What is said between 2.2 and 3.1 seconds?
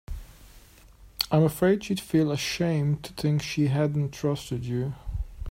ashamed